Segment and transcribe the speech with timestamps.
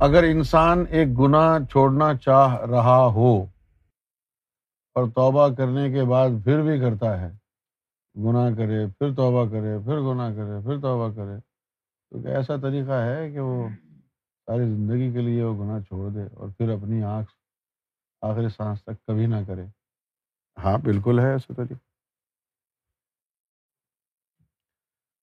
[0.00, 3.46] اگر انسان ایک گناہ چھوڑنا چاہ رہا ہو
[4.96, 7.30] اور توبہ کرنے کے بعد پھر بھی کرتا ہے،
[8.16, 11.40] گناہ کرے، پھر توبہ کرے، پھر گناہ کرے، پھر توبہ کرے،
[12.10, 13.68] تو ایسا طریقہ ہے کہ وہ
[14.48, 17.32] ساری زندگی کے لیے وہ گناہ چھوڑ دے اور پھر اپنی آنکھ،
[18.22, 19.66] آخری سانس تک کبھی نہ کرے؟
[20.56, 21.84] ہاں بالکل ہے ایسا طریقہ۔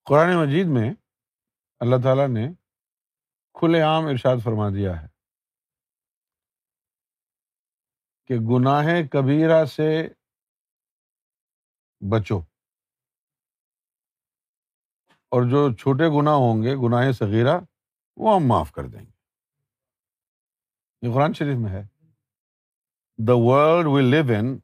[0.06, 0.94] قرآن مجید میں
[1.80, 2.48] اللہ تعالیٰ نے
[3.54, 5.08] کھلے عام ارشاد فرما دیا ہے
[8.28, 10.08] کہ گناہ کبیرہ سے
[12.12, 12.40] بچو۔
[15.32, 17.60] اور جو چھوٹے گناہ ہوں گے گناہ صغیرہ،
[18.16, 19.12] وہ ہم معاف کر دیں گے۔
[21.02, 21.82] یہ قرآن شریف میں ہے۔
[23.28, 24.60] The world will live in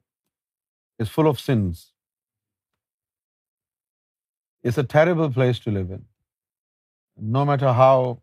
[1.00, 1.94] is full of sins
[4.64, 6.04] it's a terrible place to live in
[7.34, 8.14] no matter how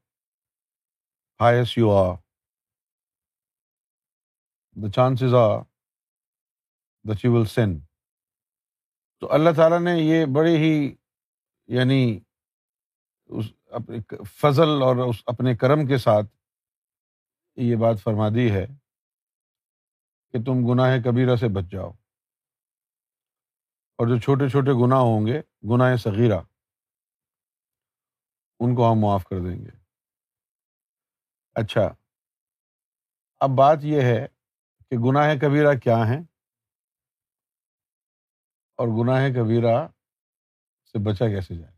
[1.40, 2.14] highest you are
[4.74, 5.60] the chances are
[7.08, 7.80] that you will sin
[9.20, 10.94] تو اللہ تعالیٰ نے یہ بڑے ہی
[11.66, 12.20] یعنی
[13.24, 16.26] اس اپنے فضل اور اس اپنے کرم کے ساتھ
[17.56, 18.66] یہ بات فرما دی ہے
[20.32, 21.90] کہ تم گناہ کبیرہ سے بچ جاؤ۔
[23.98, 26.40] اور جو چھوٹے چھوٹے گناہ ہوں گے، گناہ صغیرہ،
[28.60, 29.85] ان کو ہم معاف کر دیں گے۔
[31.56, 31.94] اچھا۔
[33.40, 34.26] اب بات یہ ہے
[34.90, 36.22] کہ گناہ کبیرہ کیا ہیں؟
[38.78, 39.88] اور گناہ کبیرہ
[40.92, 41.76] سے بچا کیسے جائے؟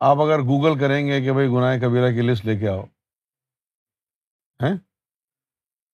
[0.00, 2.82] آپ اگر گوگل کریں گے کہ بھائی گناہ کبیرہ کی لسٹ لے کے آؤ،
[4.60, 4.78] ہیں؟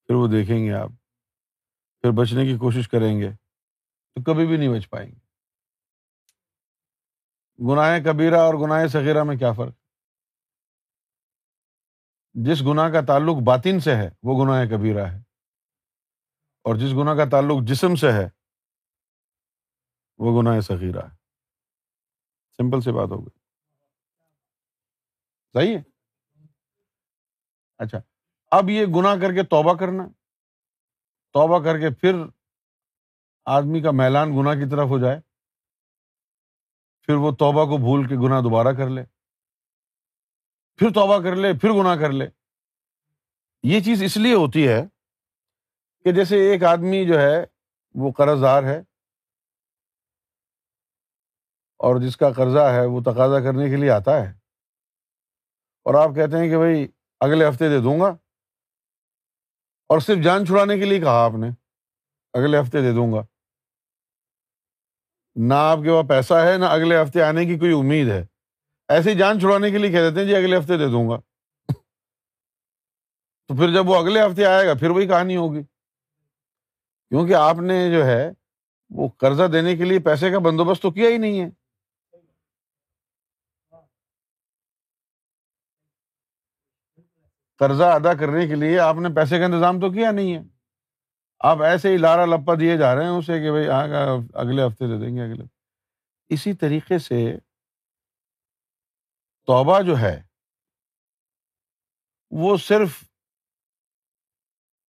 [0.06, 0.88] پھر وہ دیکھیں گے آپ۔
[2.00, 3.30] پھر بچنے کی کوشش کریں گے
[4.14, 5.20] تو کبھی بھی نہیں بچ پائیں گے۔
[7.58, 9.85] گناہ کبیرہ اور گناہ صغیرہ میں کیا فرق
[12.44, 15.18] جس گناہ کا تعلق باطن سے ہے، وہ گناہ کبیرہ ہے۔
[16.64, 18.28] اور جس گناہ کا تعلق جسم سے ہے،
[20.18, 21.16] وہ گناہ صغیرہ ہے۔
[22.56, 23.38] سمپل سی بات ہو گئی۔
[25.52, 25.82] صحیح ہے؟
[27.78, 27.98] اچھا
[28.50, 30.08] اب یہ گناہ کر کے توبہ کرنا۔
[31.32, 32.14] توبہ کر کے پھر
[33.44, 35.20] آدمی کا میلان گناہ کی طرف ہو جائے۔
[37.02, 39.15] پھر وہ توبہ کو بھول کے گناہ دوبارہ کر لے۔
[40.76, 42.28] پھر توبہ کر لے، پھر گناہ کر لے۔
[43.62, 44.82] یہ چیز اس لیے ہوتی ہے
[46.04, 47.44] کہ جیسے ایک آدمی جو ہے،
[47.94, 48.78] وہ قرض دار ہے
[51.78, 54.32] اور جس کا قرضہ ہے، وہ تقاضا کرنے کے لیے آتا ہے۔
[55.84, 56.88] اور آپ کہتے ہیں کہ بھائی،
[57.20, 58.08] اگلے ہفتے دے دوں گا۔
[59.88, 61.48] اور صرف جان چھڑانے کے لیے کہا آپ نے،
[62.32, 63.22] اگلے ہفتے دے دوں گا۔
[65.36, 68.35] نہ آپ کے پاس پیسہ ہے، نہ اگلے ہفتے آنے کی کوئی امید ہے۔
[68.88, 71.16] ایسے ہی جان چھڑانے کے لیے کہہ دیتے ہیں جی اگلے ہفتے دے دوں گا۔
[73.48, 75.62] تو پھر جب وہ اگلے ہفتے آئے گا، پھر وہی کہانی ہوگی۔
[77.10, 78.30] کیونکہ آپ نے جو ہے،
[78.90, 81.48] وہ قرضہ دینے کے لیے پیسے کا بندوبست تو کیا ہی نہیں ہے۔
[87.60, 90.40] قرضہ ادا کرنے کے لیے آپ نے پیسے کا انتظام تو کیا نہیں ہے۔
[91.40, 93.66] آپ ایسے ہی لارا لپا دیے جا رہے ہیں اسے کہ بھائی
[94.34, 95.44] اگلے ہفتے دے دیں گے، اگلے
[96.28, 97.24] اسی طریقے سے
[99.46, 100.22] توبہ جو ہے،
[102.30, 103.02] وہ صرف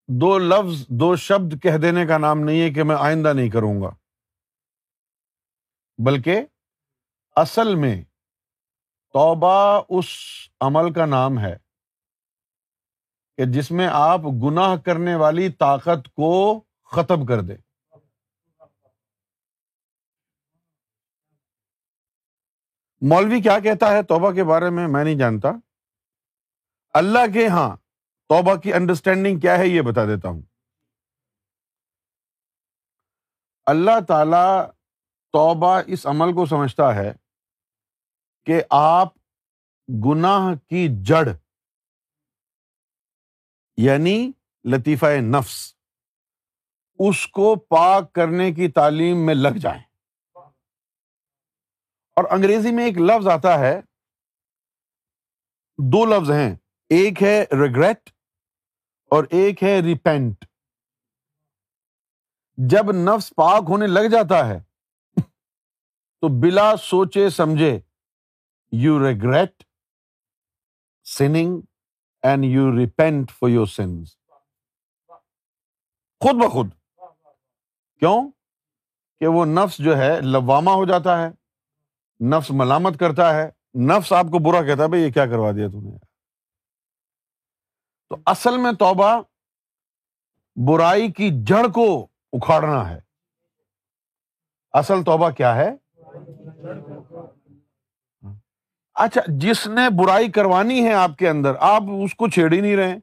[0.08, 3.82] دو لفظ، دو شبد کہہ دینے کا نام نہیں ہے کہ میں آئندہ نہیں کروں
[3.82, 3.90] گا۔
[5.98, 6.42] بلکہ
[7.36, 8.04] اصل میں
[9.14, 10.06] توبہ اس
[10.62, 11.58] عمل کا نام ہے
[13.38, 17.71] کہ جس میں آپ گناہ کرنے والی طاقت کو ختم کر دے
[23.02, 25.50] مولوی کیا کہتا ہے توبہ کے بارے میں میں نہیں جانتا۔
[26.94, 27.76] اللہ کے ہاں
[28.30, 30.42] توبہ کی انڈرسٹینڈنگ کیا ہے یہ بتا دیتا ہوں۔
[33.66, 34.72] اللہ تعالی
[35.32, 37.14] توبہ اس عمل کو سمجھتا ہے
[38.46, 39.08] کہ آپ
[40.06, 41.28] گناہ کی جڑ
[43.78, 44.32] یعنی
[44.66, 45.76] لطیفہ نفس،
[47.00, 49.91] اس کو پاک کرنے کی تعلیم میں لگ جائیں۔
[52.16, 53.82] اور انگریزی میں ایک لفظ آتا ہے،
[55.78, 56.56] دو لفظ ہیں،
[56.90, 58.10] ایک ہے ریگریٹ
[59.12, 60.46] اور ایک ہے ریپینٹ
[62.58, 64.60] جب نفس پاک ہونے لگ جاتا ہے،
[66.22, 67.80] تو بلا سوچے سمجھے
[68.72, 69.64] you regret
[71.04, 71.62] sinning
[72.22, 74.18] and you repent for your sins
[76.20, 76.70] خود بخود،
[78.00, 78.32] کیوں؟
[79.20, 81.41] کہ وہ نفس جو ہے لواما ہو جاتا ہے۔
[82.22, 85.68] نفس ملامت کرتا ہے، نفس آپ کو برا کہتا ہے بھائی یہ کیا کروا دیا
[85.68, 85.98] تم نے؟
[88.10, 89.22] تو اصل میں توبہ
[90.68, 93.00] برائی کی جڑ کو اکھاڑنا ہے۔
[94.72, 95.72] اصل توبہ کیا ہے؟
[98.94, 102.76] اچھا جس نے برائی کروانی ہے آپ کے اندر، آپ اس کو چھیڑ ہی نہیں
[102.76, 102.96] رہے۔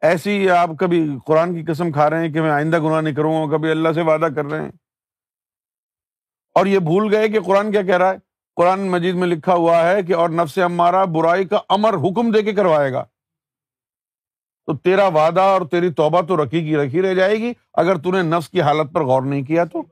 [0.00, 3.50] ایسی آپ کبھی قرآن کی قسم کھا رہے ہیں کہ میں آئندہ گناہ نہیں کروں
[3.50, 4.72] گا، کبھی اللہ سے وعدہ کر رہے ہیں۔
[6.54, 9.90] اور یہ بھول گئے کہ قرآن کیا کہہ رہا ہے؟ قرآن مجید میں لکھا ہوا
[9.90, 13.04] ہے کہ اور نفس ہمارا برائی کا امر حکم دے کے کروائے گا۔
[14.66, 18.12] تو تیرا وعدہ اور تیری توبہ تو رکھی کی رکھی رہ جائے گی۔ اگر تو
[18.12, 19.82] نے نفس کی حالت پر غور نہیں کیا تو؟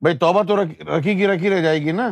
[0.00, 0.56] بھائی توبہ تو
[0.98, 2.08] رکھی کی رکھی رہ جائے گی نا۔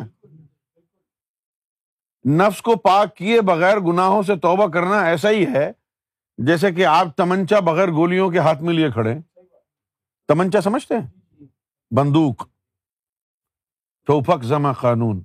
[2.30, 5.72] نفس کو پاک کیے بغیر گناہوں سے توبہ کرنا ایسا ہی ہے
[6.38, 9.14] جیسے کہ آپ تمنچا بغیر گولیوں کے ہاتھ میں لیے کھڑے
[10.28, 11.21] تمنچا سمجھتے ہیں؟
[11.96, 12.46] بندوق
[14.08, 15.24] چوپک زما قانون.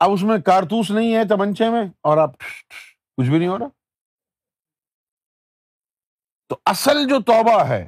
[0.00, 2.30] اب اس میں کارتوس نہیں ہے تمنچے میں اور آپ
[3.16, 3.68] کچھ بھی نہیں ہو رہا.
[6.48, 7.82] تو اصل جو توبہ ہے،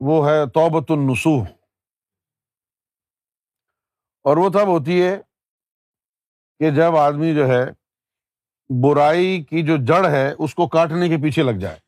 [0.00, 1.46] وہ ہے توبت النسوح
[4.24, 5.16] اور وہ تب ہوتی ہے
[6.60, 7.77] کہ جب آدمی جو ہے
[8.68, 11.78] برائی کی جو جڑ ہے، اس کو کاٹنے کے پیچھے لگ جائے۔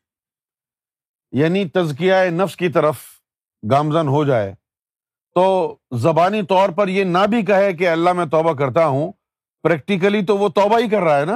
[1.31, 2.97] یعنی تزکیہ نفس کی طرف
[3.71, 4.55] گامزن ہو جائے۔
[5.35, 9.11] تو زبانی طور پر یہ نہ بھی کہے کہ اللہ میں توبہ کرتا ہوں،
[9.63, 11.35] پریکٹیکلی تو وہ توبہ ہی کر رہا ہے نا۔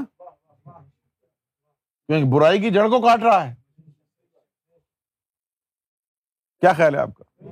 [2.07, 3.55] کیونکہ برائی کی جڑ کو کاٹ رہا ہے۔
[6.59, 7.45] کیا خیال ہے آپ کا؟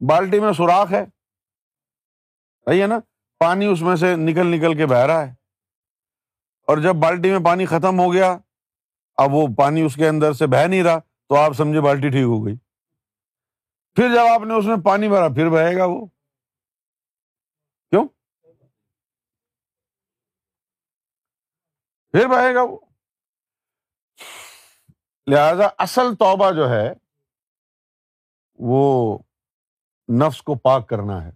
[0.00, 1.04] بالٹی میں سوراخ ہے۔
[2.64, 2.98] صحیح ہے نا؟
[3.38, 5.41] پانی اس میں سے نکل نکل کے بہ رہا ہے۔
[6.62, 8.38] اور جب بالٹی میں پانی ختم ہو گیا،
[9.16, 12.22] اب وہ پانی اس کے اندر سے بہ نہیں رہا، تو آپ سمجھے بالٹی ٹھیک
[12.22, 12.56] ہو گئی۔
[13.94, 16.06] پھر جب آپ نے اس میں پانی بھرا، پھر بہے گا وہ۔
[17.90, 18.08] کیوں؟
[22.10, 22.78] پھر بہے گا وہ۔
[25.26, 26.92] لہذا اصل توبہ جو ہے،
[28.54, 29.18] وہ
[30.08, 31.30] نفس کو پاک کرنا ہے۔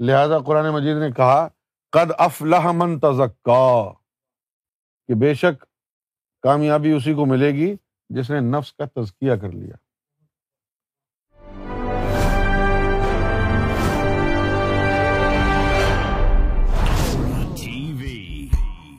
[0.00, 1.48] لہذا قرآن مجید نے کہا،
[1.90, 4.03] قد افلح من تزکا۔
[5.08, 5.64] کہ بے شک
[6.42, 7.74] کامیابی اسی کو ملے گی
[8.08, 9.76] جس نے نفس کا تزکیہ کر لیا۔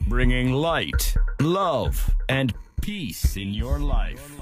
[0.08, 1.84] Bringing light love
[2.28, 2.52] and
[2.86, 4.40] peace in your life